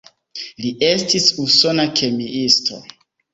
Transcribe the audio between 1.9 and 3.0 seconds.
kemiisto.